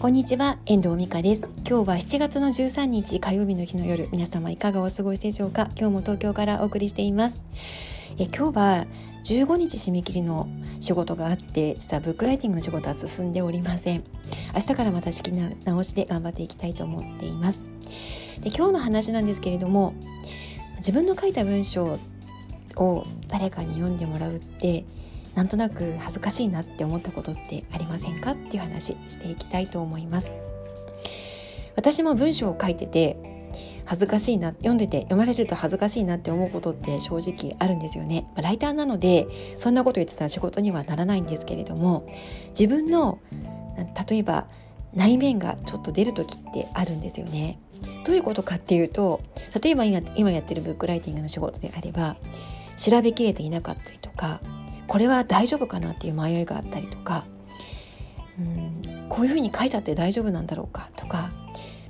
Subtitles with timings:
[0.00, 1.48] こんにちは遠藤美香です。
[1.68, 5.70] 今日は7月の13日火曜日の日の夜皆様いかがお過ごしでしょうか？
[5.76, 7.42] 今日も東京からお送りしています。
[8.16, 8.86] え今日は
[9.24, 10.48] 15日締め切りの
[10.78, 14.04] 仕事があって実はブックライティングの仕事は進んでおりません。
[14.54, 17.64] 明日からまた仕切り直しで頑張っていきたいと思っています。
[18.40, 19.94] で今日の話なんですけれども
[20.76, 21.98] 自分の書いた文章
[22.76, 24.84] を誰かに読んでもらうって
[25.38, 30.32] なんとなく恥ずかしいなって思ったことってありませんかっていう話していきたいと思います。
[31.76, 33.16] 私も文章を書いてて
[33.84, 42.12] 恥ずかしいな読んでて読まれると恥ずかしいなって思うことって正直あるんですよね、まライターなのでそんなこと言ってたら仕事にはならないんですけれども
[42.48, 43.20] 自分の
[44.10, 44.48] 例えば
[44.92, 47.60] 内面がちょっと出る時ってあるんですよね。
[48.04, 49.20] どういうことかっていうと
[49.62, 52.16] 例えば今やってるブックライティングの仕事であれば
[52.76, 54.40] 調べきれていなかったりとか
[54.88, 57.24] これは大丈夫かなっていう迷いがあったりとか
[58.38, 61.30] うんこういうふうに書いたって大丈夫なんだろうかとか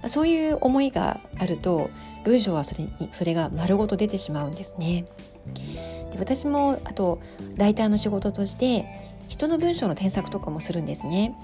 [0.06, 1.90] そういう思いがあると
[2.24, 5.06] 文章はそれにそれが丸ごと出てしまうんですね。
[6.12, 7.20] で私もあと
[7.56, 8.84] ライターの仕事として
[9.28, 11.34] 人の文章の添削とかもするんですね。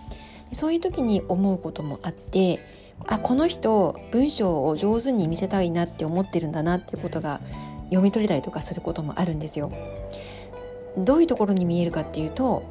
[0.53, 2.61] そういう時に思うこともあって
[3.07, 7.41] あこの人文章を上手に見せたいなって思ってるんだなっていうことが
[7.86, 9.73] 読み取れたりとかすることもあるんですよ。
[10.98, 12.64] どういうところに見えるかっていうと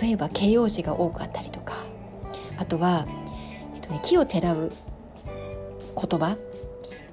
[0.00, 1.74] 例えば形容詞が多かったりとか
[2.56, 3.06] あとは、
[3.74, 4.72] えっとね、木をてらう
[5.94, 6.36] 言葉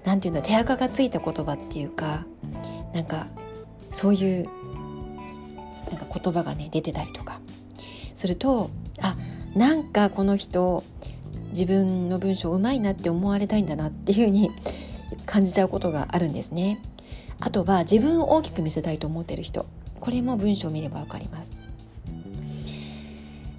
[0.04, 2.26] なんていうの手垢がついた言葉っていうか
[2.94, 3.28] なんか
[3.92, 4.48] そういう
[5.90, 7.40] なんか言葉がね出てたりとか
[8.14, 8.70] すると
[9.02, 9.16] あ
[9.56, 10.84] なんかこの人
[11.50, 14.52] 自分の文章うまいなって思われたいんだなっていうふうに
[15.26, 16.80] 感じちゃうことがあるんですね。
[17.40, 19.66] あとは自分を大きく見せたいと思ってる人
[20.06, 21.52] これも文章を見れば分かります。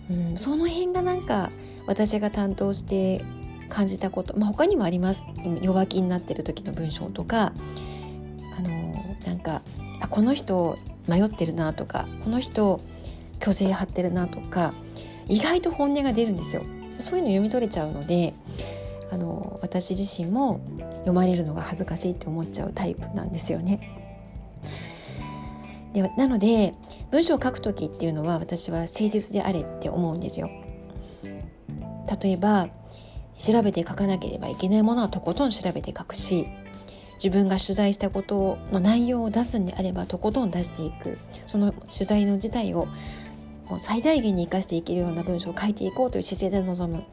[0.08, 1.50] うん、その辺がなんか
[1.88, 3.25] 私が担当して
[3.69, 5.25] 感じたこと、まあ、他にもあります
[5.61, 7.53] 弱気になってる時の文章とか
[8.56, 8.94] あの
[9.26, 9.62] なんか
[10.00, 10.78] あこの人
[11.09, 12.81] 迷ってるなとかこの人
[13.41, 14.72] 虚勢張ってるなとか
[15.26, 16.62] 意外と本音が出るんですよ。
[17.00, 18.34] そういうの読み取れちゃうので
[19.10, 20.60] あの私自身も
[20.98, 24.06] 読まれるのが恥ずかしいって思っちゃうタイプなんですよね。
[25.97, 26.75] でなので
[27.11, 30.51] 文章を書く時っていうのは私は誠実であれって思うんですよ。
[32.23, 32.69] 例えば
[33.39, 36.47] 調べて書かなければいけないものはとことん調べて書くし
[37.15, 41.17] 自分が取材したことの内容を出すんであればとことん出していく。
[41.47, 42.89] その取材の自体を
[43.78, 47.05] 最大限に生かしていけるような文章を書いていこうという姿勢で臨む。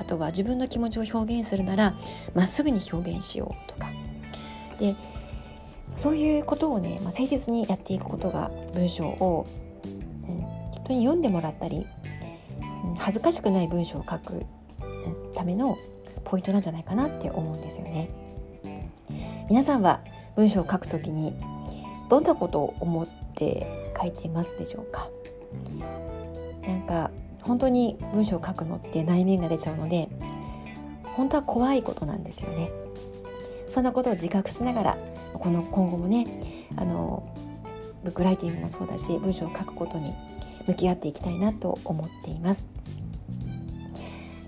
[0.00, 1.96] あとは自分の気持ちを表現するなら
[2.32, 3.90] まっすぐに表現しようとか。
[4.78, 4.94] で
[5.96, 9.46] そういうことをね、まあ、誠実にやっていくことが文章を、
[10.28, 11.86] うん、人に読んでもらったり、
[12.84, 14.44] うん、恥ずかしくない文章を書く、
[15.34, 15.76] ための
[16.24, 18.08] ポイントなんじゃないかなって思うんですよね。
[19.48, 20.00] 皆さんは
[20.36, 21.34] 文章を書くときに
[22.08, 25.08] どんなことを思って書いてますでしょうか？
[26.66, 27.10] なんか
[27.42, 30.08] 本当に文章を書くのって内面が出ちゃうので
[31.14, 32.70] 本当は怖いことなんですよね。
[33.68, 34.98] そんなことを自覚しながら
[35.34, 36.26] この今後もね
[36.76, 37.28] あの
[38.04, 40.14] ブックライティングもそうだし文章を書くことに
[40.66, 42.66] 向き合っていきたいなと思っています。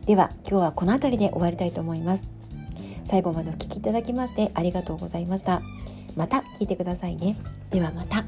[0.06, 2.28] では今日はこの辺りで終わりたいと思います。
[3.04, 5.62] 最後までお聴きいただきましてありがとうございました。
[6.16, 7.36] また聞いてくださいね。
[7.70, 8.24] ではまた。